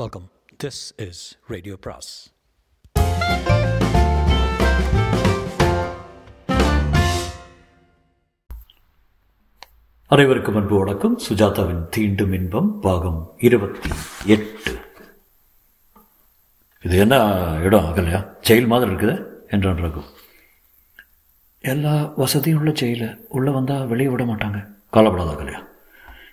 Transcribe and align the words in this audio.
Welcome 0.00 0.26
this 0.64 0.78
is 1.06 1.38
radio 1.52 1.74
பிராஸ் 1.84 2.10
அனைவருக்கும் 10.06 10.56
அன்பு 10.56 10.78
வணக்கம். 10.78 11.18
சுஜாதாவின் 11.28 11.82
தீண்டும் 11.96 12.32
இன்பம் 12.38 12.80
பாகம் 12.80 13.20
இருபத்தி 13.38 13.90
எட்டு. 14.26 14.72
இது 16.82 16.96
என்ன 16.98 17.18
இடம் 17.62 17.84
அகலையா 17.84 18.22
ஜெயில் 18.48 18.66
மாதிரி 18.66 18.90
இருக்குது? 18.90 19.16
என்றான் 19.48 19.84
ரகு 19.84 20.04
எல்லா 21.60 21.94
வசதியும் 22.16 22.58
உள்ள 22.58 22.70
ஜெயில. 22.70 23.24
உள்ளே 23.28 23.52
வந்தால் 23.52 23.86
வெளியே 23.86 24.08
விட 24.08 24.24
மாட்டாங்க. 24.24 24.66
கவலைப்படாத 24.90 25.30
அகலையா 25.36 25.62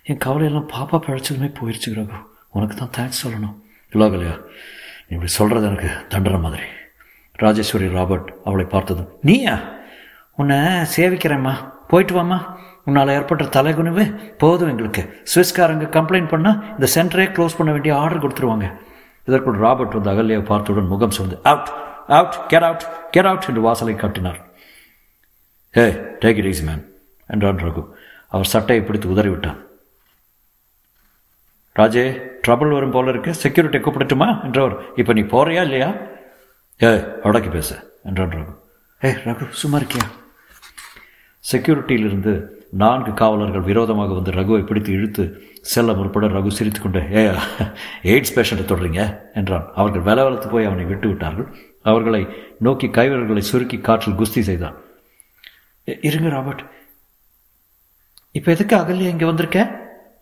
என் 0.03 0.23
கவலையெல்லாம் 0.25 0.73
பாப்பா 0.75 0.99
பழைச்சதுமே 1.05 1.51
போயிடுச்சு 1.61 1.97
ரகு. 2.01 2.19
உனக்கு 2.49 2.75
தான் 2.75 2.95
தேங்க்ஸ் 2.97 3.21
சொல்லணும். 3.25 3.55
இல்லை 3.91 4.09
நீ 4.09 4.27
இப்படி 5.07 5.31
சொல்கிறது 5.39 5.65
எனக்கு 5.67 5.89
தண்டனை 6.09 6.39
மாதிரி. 6.39 6.63
ராஜேஸ்வரி 7.39 7.87
ராபர்ட் 7.97 8.33
அவளை 8.45 8.65
பார்த்ததும் 8.65 9.11
நீயா? 9.21 9.55
உன்னை 10.35 10.57
சேவிக்கிறேம்மா. 10.95 11.53
போயிட்டு 11.87 12.13
வாம்மா. 12.13 12.39
உன்னால் 12.85 13.13
ஏற்பட்ட 13.15 13.43
தலைகுனிவு 13.43 14.03
போதும் 14.37 14.69
எங்களுக்கு. 14.69 15.01
சுவிஸ்காரங்க 15.33 15.87
கம்ப்ளைண்ட் 15.97 16.31
பண்ணால் 16.33 16.61
இந்த 16.71 16.87
சென்டரே 16.95 17.25
க்ளோஸ் 17.35 17.57
பண்ண 17.57 17.71
வேண்டிய 17.71 17.95
ஆர்டர் 17.95 18.23
கொடுத்துருவாங்க. 18.23 18.67
இதற்குள் 19.25 19.57
ராபர்ட் 19.65 19.95
வந்து 19.97 20.11
அகல்லையை 20.13 20.45
பார்த்தவுடன் 20.45 20.91
முகம் 20.93 21.15
சொல்ந்து 21.17 21.37
out 21.43 21.71
out 22.17 22.37
get 22.47 22.67
out 22.67 22.85
get 23.11 23.25
out 23.25 23.47
என்று 23.49 23.61
வாசலை 23.61 23.95
காட்டினார். 23.95 24.39
ஹே 25.71 25.85
டேக் 26.21 26.39
இட் 26.41 26.51
ஈஸ் 26.53 26.65
மேன் 26.69 26.83
என்றான் 27.27 27.63
ரகு. 27.65 27.83
அவர் 28.27 28.53
சட்டையை 28.53 28.85
பிடித்து 28.85 29.15
உதறிவிட்டான். 29.15 29.59
ராஜே 31.79 32.05
ட்ரபிள் 32.45 32.75
வரும் 32.75 32.95
போல 32.95 33.11
இருக்கு. 33.13 33.31
செக்யூரிட்டி 33.43 33.79
கூப்பிடட்டுமா? 33.83 34.29
என்றவர் 34.45 34.75
இப்போ 35.01 35.11
நீ 35.17 35.23
போறியா 35.33 35.63
இல்லையா? 35.67 35.89
ஏ 36.85 36.89
அடக்கி 37.27 37.49
பேச 37.57 37.69
என்றான் 38.09 38.33
ரகு. 38.37 38.53
ஏ 39.05 39.09
ரகு 39.27 39.45
சும்மா 39.61 39.77
இருக்கியா? 39.81 40.07
செக்யூரிட்டியிலிருந்து 41.51 42.33
நான்கு 42.81 43.11
காவலர்கள் 43.19 43.67
விரோதமாக 43.67 44.15
வந்து 44.17 44.31
ரகுவை 44.39 44.61
பிடித்து 44.69 44.91
இழுத்து 44.97 45.23
செல்ல 45.71 45.93
முற்பட 45.99 46.25
ரகு 46.35 46.51
சிரித்து 46.57 46.79
கொண்டு 46.81 47.01
ஏ 47.19 47.21
எய்ட்ஸ் 48.11 48.35
பேஷண்ட்டை 48.35 48.65
தொடறீங்க 48.71 49.01
என்றான். 49.39 49.65
அவர்கள் 49.79 50.05
வேலை 50.09 50.23
வளர்த்து 50.27 50.49
போய் 50.53 50.67
அவனை 50.69 50.85
விட்டு 50.91 51.07
விட்டார்கள். 51.07 51.47
அவர்களை 51.89 52.21
நோக்கி 52.67 52.87
கைவிரல்களை 52.97 53.43
சுருக்கி 53.49 53.77
காற்றில் 53.87 54.19
குஸ்தி 54.19 54.41
செய்தான். 54.49 54.77
இருங்க 56.07 56.29
ராபர்ட். 56.35 56.63
இப்போ 58.37 58.49
எதுக்கு 58.55 58.75
அகல்யா 58.81 59.11
இங்கே 59.13 59.29
வந்திருக்க? 59.31 59.59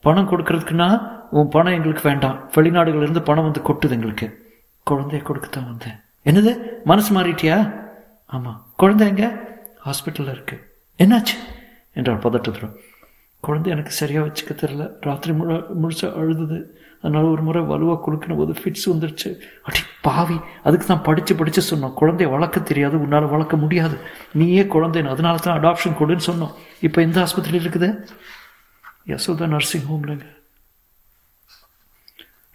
பணம் 0.06 0.30
கொடுக்கறதுக்குன்னா 0.32 0.90
உன் 1.32 1.50
பணம் 1.50 1.74
எங்களுக்கு 1.74 2.10
வேண்டாம். 2.10 2.50
வெளிநாடுகளிலிருந்து 2.56 3.20
பணம் 3.20 3.44
வந்து 3.44 3.62
கொட்டுது 3.62 3.92
எங்களுக்கு. 3.92 4.46
குழந்தைய 4.90 5.22
கொடுக்கத்தான் 5.22 5.66
வந்தேன். 5.66 6.00
என்னது? 6.26 6.58
மனசு 6.84 7.22
மாறிட்டியா? 7.22 7.74
ஆமாம் 8.26 8.66
குழந்தை 8.76 9.08
எங்கே? 9.08 9.28
ஹாஸ்பிட்டலில் 9.86 10.34
இருக்குது 10.36 10.64
என்னாச்சு? 11.00 11.36
என்றார் 11.94 12.24
பதட்டத்துடன். 12.28 12.76
குழந்தை 13.40 13.72
எனக்கு 13.72 13.92
சரியாக 13.92 14.28
வச்சுக்க 14.28 14.52
தெரில 14.52 14.92
ராத்திரி 15.02 15.34
முழு 15.34 15.66
முழிச்சா 15.82 16.08
அழுதுது. 16.22 16.64
அதனால் 17.02 17.24
ஒரு 17.24 17.42
முறை 17.42 17.64
வலுவாக 17.64 18.00
குலுக்கின 18.06 18.38
போது 18.38 18.54
ஃபிட்ஸ் 18.54 18.88
வந்துடுச்சு 18.92 19.40
அடி 19.64 19.80
பாவி. 20.02 20.40
அதுக்கு 20.64 20.86
தான் 20.86 21.02
படித்து 21.02 21.36
படித்து 21.36 21.62
சொன்னோம். 21.62 21.94
குழந்தைய 22.02 22.30
வளர்க்க 22.30 22.60
தெரியாது. 22.60 23.02
உன்னால் 23.02 23.28
வளர்க்க 23.28 23.58
முடியாது. 23.58 23.98
நீயே 24.34 24.64
குழந்தைன்னு 24.64 25.10
அதனால 25.10 25.38
தான் 25.38 25.62
அடாப்ஷன் 25.62 25.98
கொடுன்னு 26.00 26.28
சொன்னோம். 26.28 26.54
இப்போ 26.82 27.02
எந்த 27.02 27.28
ஆஸ்பத்திரியில் 27.28 27.66
இருக்குது? 27.68 28.08
யசோதா 29.08 29.48
நர்சிங் 29.48 29.88
ஹோம்லங்க 29.92 30.36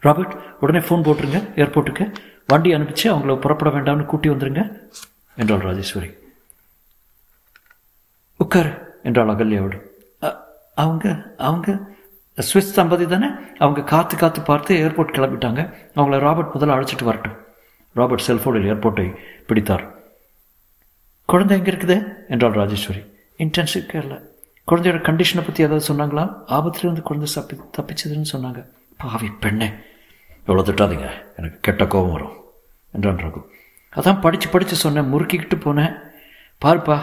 ராபர்ட் 0.07 0.35
உடனே 0.63 0.81
ஃபோன் 0.87 1.05
போட்டுருங்க 1.07 1.39
ஏர்போர்ட்டுக்கு 1.63 2.05
வண்டி 2.51 2.71
அனுப்பிச்சு 2.77 3.07
அவங்கள 3.13 3.35
புறப்பட 3.45 3.71
வேண்டாம்னு 3.77 4.11
கூட்டி 4.13 4.29
வந்துருங்க 4.31 4.63
என்றாள் 5.41 5.67
ராஜேஸ்வரி. 5.69 6.11
உட்காரு 8.41 8.73
என்றாள் 9.09 9.33
அகல்யாவோடு. 9.35 9.79
அவங்க 10.83 11.07
அவங்க 11.49 11.69
ஸ்விஸ் 12.49 12.77
தம்பதி 12.79 13.07
தானே? 13.07 13.29
அவங்க 13.65 13.81
காத்து 13.93 14.15
காத்து 14.17 14.41
பார்த்து 14.51 14.77
ஏர்போர்ட் 14.85 15.17
கிளம்பிட்டாங்க. 15.17 15.61
அவங்கள 15.97 16.19
ராபர்ட் 16.27 16.53
முதல்ல 16.55 16.75
அழைச்சிட்டு 16.77 17.09
வரட்டும். 17.09 17.37
ராபர்ட் 17.99 18.27
செல்ஃபோனில் 18.27 18.69
ஏர்போர்ட்டை 18.73 19.07
பிடித்தார். 19.47 19.85
குழந்தை 21.33 21.59
எங்கே 21.59 21.71
இருக்குது? 21.73 21.97
என்றாள் 22.29 22.59
ராஜேஸ்வரி. 22.61 23.03
இன்டென்சிவ் 23.43 23.89
கேரில் 23.93 24.19
குழந்தையோட 24.71 24.99
கண்டிஷனை 25.09 25.43
பற்றி 25.47 25.67
ஏதாவது 25.67 25.87
சொன்னாங்களா? 25.91 26.27
ஆபத்துலேருந்து 26.57 27.09
குழந்தை 27.09 27.29
தப்பி 27.35 27.57
தப்பிச்சதுன்னு 27.79 28.33
சொன்னாங்க. 28.35 28.61
பாவி 29.05 29.31
பெண்ணே. 29.45 29.69
எவ்வளோ 30.47 30.63
திட்டாதீங்க. 30.69 31.09
எனக்கு 31.39 31.59
கெட்ட 31.67 31.83
கோபம் 31.93 32.15
வரும் 32.15 32.37
என்றான் 32.95 33.23
ரகு. 33.25 33.41
அதான் 33.93 34.23
படித்து 34.25 34.47
படித்து 34.55 34.77
சொன்னேன் 34.85 35.11
முறுக்கிக்கிட்டு 35.13 35.57
போனேன். 35.65 35.93
பார்ப்பா 36.63 36.97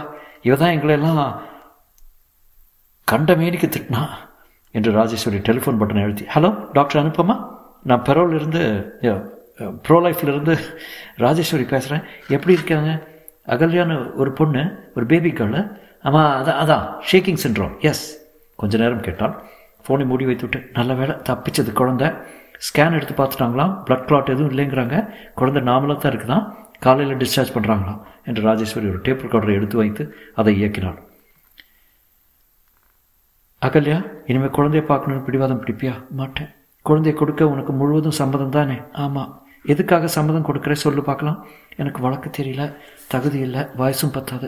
இவ 0.47 0.55
தான் 0.61 0.73
எங்களெல்லாம் 0.75 1.21
கண்ட 3.11 3.33
மேனிக்கு 3.41 3.67
திட்டினா 3.75 4.01
என்று 4.75 4.89
ராஜேஸ்வரி 4.99 5.39
டெலிஃபோன் 5.49 5.79
பட்டனை 5.81 6.01
எழுதி. 6.07 6.25
Hello 6.33 6.49
doctor 6.77 7.01
Anupama? 7.01 7.35
நான் 7.89 8.05
பெரோலிருந்து 8.07 8.61
ப்ரோ 9.85 9.97
லைஃப்லேருந்து 10.05 10.53
ராஜேஸ்வரி 11.23 11.65
பேசுகிறேன் 11.71 12.03
எப்படி 12.35 12.53
இருக்காங்க? 12.57 12.91
அகல்யான்னு 13.53 13.95
ஒரு 14.21 14.31
பொண்ணு 14.39 14.61
ஒரு 14.97 15.05
பேபி 15.11 15.31
கேர்ளு 15.39 15.61
ஆமாம் 16.07 16.33
அதான் 16.39 16.59
அதான் 16.63 16.83
ஷேக்கிங் 17.11 17.41
சின்ட்ரோம் 17.45 17.73
எஸ் 17.89 18.03
கொஞ்ச 18.59 18.77
நேரம் 18.83 19.05
கேட்டால் 19.07 19.33
ஃபோனை 19.85 20.05
மூடி 20.11 20.27
வைத்துவிட்டு 20.29 20.59
நல்ல 20.77 20.93
வேலை 20.99 21.15
தப்பிச்சது 21.29 21.73
குழந்த. 21.79 22.05
ஸ்கேன் 22.67 22.95
எடுத்து 22.97 23.15
பார்த்துட்டாங்களாம் 23.19 23.73
பிளட் 23.87 24.07
கிளாட் 24.09 24.31
எதுவும் 24.33 24.51
இல்லைங்கிறாங்க. 24.53 24.95
குழந்தை 25.39 25.61
நாமளாக 25.69 25.99
தான் 25.99 26.11
இருக்குதான் 26.13 26.45
காலையில் 26.85 27.19
டிஸ்சார்ஜ் 27.23 27.53
பண்ணுறாங்களாம் 27.55 27.99
என்று 28.29 28.41
ராஜேஸ்வரி 28.47 28.87
ஒரு 28.93 28.99
டேப் 29.05 29.23
ரெக்கார்டரை 29.25 29.55
எடுத்து 29.59 29.77
வைத்து 29.81 30.03
அதை 30.41 30.53
இயக்கினாள். 30.61 30.99
அகல்யா 33.67 33.97
இனிமேல் 34.29 34.55
குழந்தைய 34.57 34.83
பார்க்கணுன்னு 34.89 35.25
பிடிவாதம் 35.27 35.61
பிடிப்பியா? 35.61 35.93
மாட்டேன். 36.19 36.49
குழந்தைய 36.87 37.13
கொடுக்க 37.21 37.47
உனக்கு 37.53 37.73
முழுவதும் 37.79 38.17
சம்மதம் 38.19 38.55
தானே? 38.57 38.77
ஆமாம் 39.05 39.31
எதுக்காக 39.71 40.09
சம்மதம் 40.15 40.45
கொடுக்குற 40.47 40.75
சொல்லு 40.83 41.01
பார்க்கலாம். 41.07 41.39
எனக்கு 41.81 41.99
வழக்கு 42.05 42.29
தெரியல 42.37 42.65
தகுதி 43.13 43.39
இல்லை 43.47 43.61
வயசும் 43.81 44.13
பத்தாது. 44.17 44.47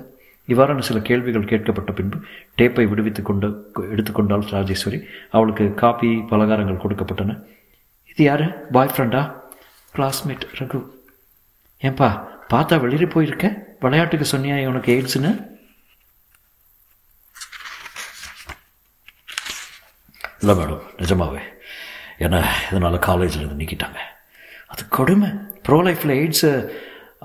இவ்வாறான 0.51 0.83
சில 0.89 0.99
கேள்விகள் 1.09 1.49
கேட்கப்பட்ட 1.51 1.91
பின்பு 1.97 2.17
டேப்பை 2.59 2.85
விடுவித்து 2.91 3.21
கொண்டு 3.21 3.47
எடுத்துக்கொண்டாள் 3.93 4.45
ராஜேஸ்வரி. 4.55 4.99
அவளுக்கு 5.35 5.65
காப்பி 5.81 6.11
பலகாரங்கள் 6.31 6.81
கொடுக்கப்பட்டன. 6.83 7.35
இது 8.11 8.23
யாரு? 8.23 8.45
பாய் 8.75 8.91
ஃப்ரெண்டா 8.95 9.21
கிளாஸ்மேட் 9.95 10.45
ரகு. 10.59 10.79
ஏன்பா 11.81 12.09
பார்த்தா 12.53 12.79
வெளியே 12.83 13.07
போயிருக்க? 13.13 13.47
விளையாட்டுக்கு 13.83 14.25
சொன்னியா 14.31 14.55
உனக்கு 14.71 14.89
எய்ட்ஸ்னு? 14.95 15.31
இல்லை 20.41 20.53
மேடம் 20.59 20.85
நிஜமாவே. 21.01 21.41
ஏன்னா 22.25 22.39
இதனால் 22.69 23.05
காலேஜில் 23.07 23.57
நீக்கிட்டாங்க. 23.59 23.99
அது 24.71 24.83
கொடுமை. 24.97 25.29
ப்ரோ 25.65 25.77
லைஃப்பில் 25.87 26.17
எய்ட்ஸு 26.21 26.49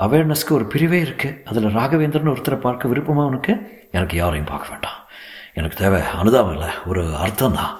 அவேர்னஸ்க்கு 0.04 0.56
ஒரு 0.58 0.66
பிரிவே 0.72 1.02
இருக்குது 1.02 1.38
அதில் 1.50 1.74
ராகவேந்திரன் 1.78 2.32
ஒருத்தரை 2.32 2.58
பார்க்க 2.60 2.88
விருப்பமாக 2.88 3.30
உனக்கு? 3.30 3.52
எனக்கு 3.98 4.16
யாரையும் 4.16 4.50
பார்க்க 4.52 4.72
வேண்டாம். 4.72 4.98
எனக்கு 5.58 5.76
தேவை 5.82 6.00
அனுதாபம் 6.20 6.56
இல்லை 6.56 6.70
ஒரு 6.86 7.16
அர்த்தம் 7.24 7.58
தான் 7.60 7.72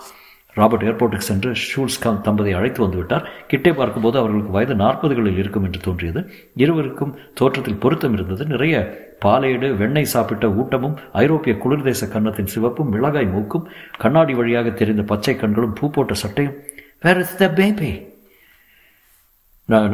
ராபர்ட் 0.59 0.85
ஏர்போர்ட்டுக்கு 0.89 1.29
சென்று 1.31 1.51
ஷூல்ஸ் 1.69 1.99
தம்பதி 2.27 2.53
அழைத்து 2.59 2.81
வந்துவிட்டார். 2.85 3.25
கிட்டே 3.51 3.73
பார்க்கும்போது 3.73 4.17
அவர்களுக்கு 4.19 4.55
வயது 4.57 4.75
நாற்பதுகளில் 4.75 5.41
இருக்கும் 5.43 5.67
என்று 5.69 5.81
தோன்றியது. 5.87 6.21
இருவருக்கும் 6.65 7.13
தோற்றத்தில் 7.35 7.83
பொருத்தம் 7.85 8.15
இருந்தது. 8.17 8.45
நிறைய 8.53 8.77
பாலையீடு 9.25 9.69
வெண்ணெய் 9.83 10.13
சாப்பிட்ட 10.15 10.47
ஊட்டமும் 10.61 10.97
ஐரோப்பிய 11.23 11.55
குளிர்தேச 11.65 12.09
கன்னத்தின் 12.15 12.53
சிவப்பும் 12.55 12.93
மிளகாய் 12.95 13.33
மூக்கும் 13.35 13.69
கண்ணாடி 13.99 14.35
வழியாக 14.35 14.71
தெரிந்த 14.81 15.03
பச்சை 15.13 15.37
கண்களும் 15.37 15.77
பூ 15.81 15.91
போட்ட 15.91 16.15
சட்டையும். 16.23 16.57
வேர் 17.01 17.23
இஸ் 17.25 17.39
த 17.43 17.49
பேபி 17.61 17.91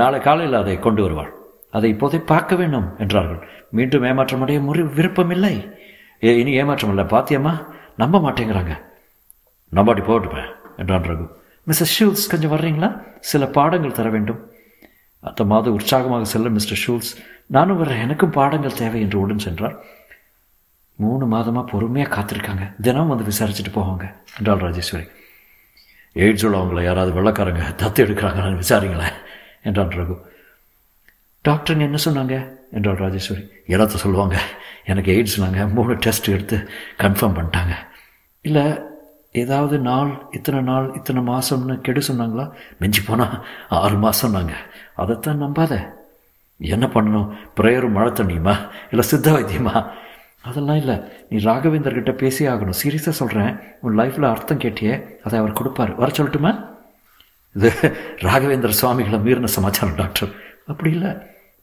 நாளை 0.00 0.18
காலையில் 0.20 0.60
அதை 0.62 0.78
கொண்டு 0.78 1.02
வருவாள். 1.02 1.30
அதை 1.76 1.88
இப்போதை 1.94 2.18
பார்க்க 2.32 2.54
வேண்டும் 2.56 2.88
என்றார்கள். 2.98 3.42
மீண்டும் 3.76 4.04
ஏமாற்றமடைய 4.08 4.58
முறை 4.68 4.82
விருப்பமில்லை. 4.96 5.54
இனி 6.40 6.52
ஏமாற்றம் 6.62 6.90
இல்லை 6.94 7.04
பாத்தியம்மா? 7.12 7.54
நம்ப 7.96 8.18
மாட்டேங்கிறாங்க. 8.24 8.74
நம்பாட்டி 9.72 10.02
போட்டுப்பேன் 10.06 10.50
என்றான் 10.76 11.02
ரகு 11.02 11.28
மிஸ்டர் 11.64 11.90
ஷூல்ஸ் 11.98 12.28
கொஞ்சம் 12.28 12.52
வர்றீங்களா? 12.52 13.02
சில 13.20 13.46
பாடங்கள் 13.46 13.92
தர 13.92 14.10
வேண்டும். 14.10 14.50
அத்த 15.20 15.44
மாத 15.44 15.70
உற்சாகமாக 15.70 16.24
செல்ல 16.24 16.48
மிஸ்டர் 16.48 16.78
ஷூல்ஸ் 16.86 17.16
நானும் 17.46 17.76
வர்றேன். 17.76 18.00
எனக்கும் 18.00 18.30
பாடங்கள் 18.30 18.72
தேவை 18.72 19.00
என்று 19.00 19.20
உடன் 19.20 19.38
சென்றார். 19.38 19.76
மூணு 20.94 21.36
மாதமாக 21.36 21.66
பொறுமையாக 21.66 22.14
காத்திருக்காங்க. 22.14 22.80
தினம் 22.80 23.08
வந்து 23.08 23.24
விசாரிச்சுட்டு 23.24 23.74
போவாங்க 23.74 24.14
என்றாள் 24.38 24.58
ராஜேஸ்வரி. 24.58 25.04
எய்ட்ஸ் 26.14 26.46
உள்ளவங்கள 26.46 26.82
யாராவது 26.82 27.22
வெள்ளக்காரங்க 27.22 27.74
தத்து 27.74 28.04
எடுக்கிறாங்கன்னு 28.04 28.62
விசாரிங்களேன் 28.62 29.12
என்றான் 29.62 29.88
ரகு. 29.88 30.18
டாக்டருங்க 31.48 31.80
என்ன 31.80 31.98
சொன்னாங்க? 32.04 32.48
என்றாள் 32.72 32.96
ராஜேஸ்வரி. 32.96 33.48
எல்லாத்த 33.66 33.86
சொல்லுவாங்க. 33.86 34.42
எனக்கு 34.84 35.12
எய்ட்ஸ்னாங்க 35.12 35.68
மூணு 35.72 35.94
டெஸ்ட் 35.94 36.28
எடுத்து 36.28 36.70
கன்ஃபார்ம் 36.98 37.36
பண்ணிட்டாங்க. 37.38 37.74
இல்லை 38.40 38.78
ஏதாவது 39.32 39.78
நாள் 39.78 40.22
இத்தனை 40.30 40.60
நாள் 40.60 40.94
இத்தனை 40.94 41.22
மாதம்னு 41.22 41.80
கெடு 41.80 42.00
சொன்னாங்களா? 42.06 42.52
மிஞ்சி 42.78 43.02
போனால் 43.02 43.44
ஆறு 43.68 43.96
மாதம் 43.96 44.30
நாங்கள் 44.30 44.64
அதைத்தான் 44.94 45.42
நம்பாத. 45.42 45.88
என்ன 46.58 46.86
பண்ணணும்? 46.86 47.28
ப்ரேயரும் 47.56 47.90
மழை 47.90 48.12
தண்ணியுமா 48.12 48.54
இல்லை 48.90 49.04
சித்த 49.08 49.32
வைத்தியமா? 49.32 49.88
அதெல்லாம் 50.42 50.76
இல்லை. 50.76 50.96
நீ 51.28 51.44
ராகவேந்தர்கிட்ட 51.44 52.12
பேசி 52.12 52.46
ஆகணும். 52.46 52.78
சீரியஸாக 52.82 53.18
சொல்கிறேன் 53.20 53.58
உன் 53.80 53.98
லைஃப்பில் 53.98 54.30
அர்த்தம் 54.30 54.58
கேட்டியே. 54.58 54.94
அதை 55.24 55.38
அவர் 55.38 55.52
கொடுப்பார். 55.52 55.94
வர 55.94 56.12
சொல்லட்டுமா? 56.12 56.70
இது 57.54 57.72
ராகவேந்தர் 58.16 58.78
சுவாமிகளை 58.80 59.18
மீறின 59.18 59.44
சமாச்சாரம் 59.44 59.94
டாக்டர். 59.94 60.30
அப்படி 60.66 60.90
இல்லை. 60.90 61.10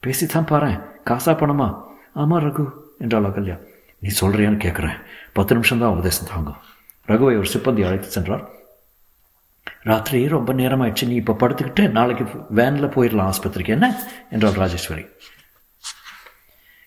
பேசித்தான் 0.07 0.45
பாரு 0.45 0.71
காசா 1.05 1.33
பணமா? 1.33 1.81
ஆமாம் 2.13 2.43
ரகு 2.43 2.69
என்றாள் 2.99 3.23
அகல்யா. 3.23 3.59
நீ 3.99 4.09
சொல்கிறியான்னு 4.21 4.63
கேட்குறேன் 4.65 4.97
பத்து 5.33 5.53
நிமிஷம் 5.53 5.79
தான் 5.79 5.89
உபதேசம் 5.89 6.29
தாங்கும். 6.33 6.59
ரகுவை 7.09 7.35
ஒரு 7.41 7.49
சிப்பந்தி 7.53 7.85
அழைத்து 7.89 8.09
சென்றார். 8.15 8.45
ராத்திரி 9.83 10.27
ரொம்ப 10.27 10.53
நேரமாயிடுச்சு 10.53 11.07
நீ 11.07 11.15
இப்போ 11.15 11.35
படுத்துக்கிட்டு 11.39 11.89
நாளைக்கு 11.89 12.25
வேனில் 12.49 12.93
போயிடலாம் 12.95 13.29
ஆஸ்பத்திரிக்கு 13.31 13.75
என்ன? 13.77 13.87
என்றாள் 14.31 14.59
ராஜேஸ்வரி. 14.63 15.05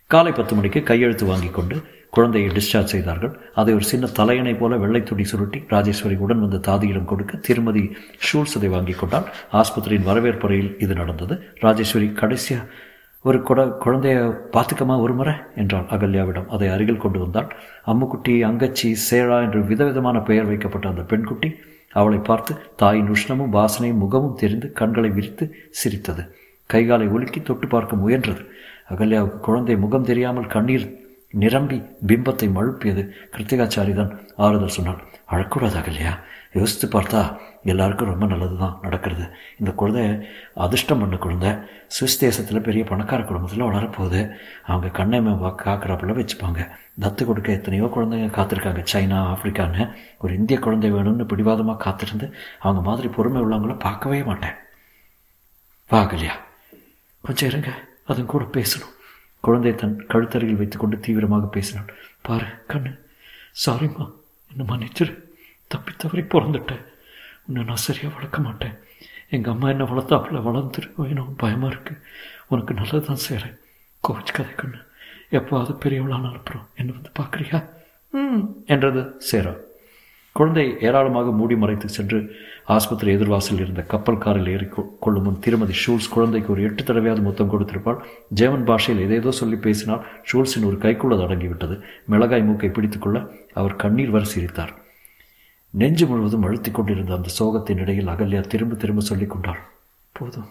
காலை 0.07 0.33
பத்து 0.33 0.55
மணிக்கு 0.55 0.83
கையெழுத்து 0.83 1.27
வாங்கி 1.27 1.49
கொண்டு 1.49 1.77
குழந்தையை 2.11 2.51
டிஸ்சார்ஜ் 2.51 2.93
செய்தார்கள். 2.95 3.41
அதை 3.55 3.75
ஒரு 3.75 3.85
சின்ன 3.85 4.07
தலையணை 4.07 4.55
போல 4.55 4.77
வெள்ளை 4.77 5.03
துணி 5.03 5.25
சுருட்டி 5.25 5.59
ராஜேஸ்வரி 5.69 6.17
உடன் 6.17 6.49
வந்த 6.49 6.59
தாதியிடம் 6.71 7.05
கொடுக்க 7.05 7.37
திருமதி 7.37 7.97
ஷூல்ஸ் 8.27 8.57
அதை 8.57 8.69
வாங்கி 8.69 8.93
கொண்டால் 8.93 9.29
ஆஸ்பத்திரியின் 9.53 10.09
வரவேற்பறையில் 10.11 10.75
இது 10.79 10.95
நடந்தது. 10.95 11.37
ராஜேஸ்வரி 11.61 12.13
கடைசியாக 12.13 12.69
ஒரு 13.25 13.39
குட 13.39 13.61
குழந்தைய 13.85 14.15
பார்த்துக்கமா 14.53 14.95
ஒரு 15.01 15.15
முறை? 15.15 15.33
என்றாள் 15.55 15.87
அகல்யாவிடம். 15.91 16.47
அதை 16.47 16.69
அருகில் 16.69 17.03
கொண்டு 17.05 17.19
வந்தாள் 17.19 17.49
அம்முக்குட்டி 17.87 18.33
அங்கச்சி 18.43 18.89
சேழா 19.11 19.37
என்று 19.41 19.61
விதவிதமான 19.65 20.21
பெயர் 20.21 20.45
வைக்கப்பட்ட 20.45 20.89
அந்த 20.89 21.03
பெண்குட்டி 21.03 21.51
அவளை 21.93 22.19
பார்த்து 22.19 22.53
தாயின் 22.77 23.11
உஷ்ணமும் 23.11 23.53
வாசனையும் 23.53 24.03
முகமும் 24.05 24.35
தெரிந்து 24.35 24.73
கண்களை 24.73 25.11
விரித்து 25.11 25.47
சிரித்தது. 25.71 26.23
கைகாலை 26.71 27.07
ஒலுக்கி 27.09 27.43
தொட்டு 27.43 27.67
பார்க்க 27.69 27.97
முயன்றது. 27.97 28.43
அகல்யாவுக்கு 28.89 29.39
குழந்தை 29.41 29.77
முகம் 29.77 30.05
தெரியாமல் 30.05 30.47
கண்ணீர் 30.47 30.87
நிரம்பி 31.35 31.83
பிம்பத்தை 32.07 32.49
மழுப்பியது. 32.57 33.03
கிருத்திகாச்சாரி 33.37 33.95
தான் 33.95 34.13
ஆறுதல் 34.37 34.77
சொன்னாள். 34.79 35.01
அழக்கூடாது 35.31 35.77
அகல்யா. 35.83 36.13
யோசித்து 36.53 37.01
பார்த்தா 37.01 37.39
எல்லாருக்கும் 37.65 38.09
ரொம்ப 38.09 38.27
நல்லது 38.27 38.59
தான் 38.59 38.79
நடக்கிறது. 38.83 39.25
இந்த 39.59 39.73
குழந்தை 39.73 40.29
அதிர்ஷ்டம் 40.55 40.99
பண்ண 40.99 41.17
குழந்தை 41.17 41.51
சுவிஸ் 41.99 42.19
தேசத்தில் 42.19 42.61
பெரிய 42.61 42.85
பணக்கார 42.85 43.23
குடும்பத்தில் 43.23 43.63
வளரப்போகுது. 43.63 44.37
அவங்க 44.67 44.89
கண்ணை 44.89 45.21
காக்கிறாப்புல 45.21 46.15
வச்சுப்பாங்க. 46.21 46.71
தத்து 47.01 47.25
கொடுக்க 47.25 47.53
எத்தனையோ 47.53 47.87
குழந்தைங்க 47.87 48.31
காத்திருக்காங்க. 48.39 48.87
சைனா 48.93 49.19
ஆப்பிரிக்கான்னு. 49.33 49.95
ஒரு 50.19 50.35
இந்திய 50.35 50.59
குழந்தை 50.59 50.93
வேணும்னு 50.93 51.25
பிடிவாதமாக 51.25 51.83
காத்திருந்து 51.85 52.35
அவங்க 52.59 52.83
மாதிரி 52.89 53.09
பொறுமை 53.09 53.43
உள்ளவங்கள 53.43 53.79
பார்க்கவே 53.79 54.23
மாட்டேன். 54.23 54.57
பார்க்கலையா 55.91 56.35
கொஞ்சம் 57.23 57.49
இருங்க. 57.49 57.71
அதன் 58.05 58.27
கூட 58.27 58.45
பேசணும். 58.45 58.93
குழந்தை 59.41 59.75
தன் 59.75 60.07
கழுத்தருகில் 60.09 60.57
வைத்துக்கொண்டு 60.57 60.99
தீவிரமாக 60.99 61.47
பேசினான். 61.47 61.89
பாரு 62.23 62.47
கண்ணு. 62.69 62.99
சாரிம்மா 63.67 64.11
என்ன 64.51 64.63
மன்னிச்சிரு. 64.69 65.31
தப்பி 65.75 65.93
தவறி 66.03 66.23
பிறந்துட்டேன். 66.35 66.85
உன்னை 67.47 67.65
நான் 67.71 67.85
சரியாக 67.87 68.15
வளர்க்க 68.17 68.47
மாட்டேன். 68.47 68.77
எங்கள் 69.37 69.53
அம்மா 69.55 69.67
என்ன 69.75 69.85
வளர்த்தாப்புல 69.91 70.41
வளர்ந்துருவேணும் 70.47 71.35
பயமாக 71.43 71.73
இருக்குது 71.75 72.01
உனக்கு 72.53 72.73
நல்லது 72.81 73.03
தான் 73.09 73.25
செய்கிறேன் 73.27 73.59
கோவிச்சு 74.05 74.33
கதை 74.39 74.55
கண்ணு. 74.61 74.81
பெரியவளான 75.83 76.29
அனுப்புகிறோம் 76.31 76.67
என்ன 76.81 76.91
வந்து 76.97 77.11
பார்க்குறியா? 77.19 77.59
ம் 78.15 78.43
என்றது 78.75 79.03
சேரா. 79.29 79.53
குழந்தை 80.39 80.65
ஏராளமாக 80.89 81.33
மூடி 81.39 81.55
மறைத்து 81.63 81.89
சென்று 81.97 82.19
ஆஸ்பத்திரி 82.75 83.11
எதிர்வாசலில் 83.17 83.63
இருந்த 83.65 83.83
கப்பல் 83.93 84.21
காரில் 84.25 84.51
ஏறி 84.53 84.67
கொள்ளும் 85.05 85.27
முன் 85.27 85.41
திருமதி 85.47 85.75
ஷூல்ஸ் 85.83 86.13
குழந்தைக்கு 86.15 86.53
ஒரு 86.55 86.63
எட்டு 86.69 86.83
தடவையாவது 86.83 87.23
மொத்தம் 87.29 87.51
கொடுத்திருப்பாள். 87.53 87.99
ஜேமன் 88.39 88.67
பாஷையில் 88.71 89.03
ஏதேதோ 89.07 89.33
சொல்லி 89.41 89.59
பேசினால் 89.67 90.05
ஷூல்ஸின் 90.31 90.69
ஒரு 90.71 90.79
கைக்குள்ளது 90.85 91.25
அடங்கிவிட்டது. 91.27 91.77
மிளகாய் 92.15 92.47
மூக்கை 92.51 92.71
பிடித்துக்கொள்ள 92.79 93.21
அவர் 93.61 93.81
கண்ணீர் 93.85 94.15
வர 94.17 94.27
சிரித்தார். 94.35 94.73
நெஞ்சு 95.73 96.07
முழுவதும் 96.07 96.43
அழுத்தி 96.43 96.71
கொண்டிருந்த 96.71 97.15
அந்த 97.15 97.29
சோகத்தின் 97.39 97.77
இடையில் 97.77 98.07
அகல்யா 98.07 98.41
திரும்ப 98.41 98.75
திரும்ப 98.75 99.01
சொல்லிக் 99.01 99.31
கொண்டாள். 99.31 99.69
போதும். 100.13 100.51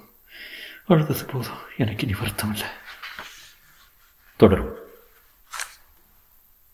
அழுதது 0.88 1.26
போதும். 1.26 1.58
எனக்கு 1.78 2.08
இனி 2.08 2.18
வருத்தம் 2.18 2.54
இல்லை 2.54 2.68
தொடரும். 4.38 4.81